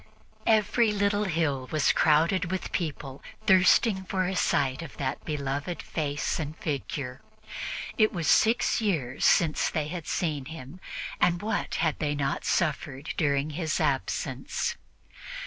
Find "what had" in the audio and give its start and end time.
11.43-11.99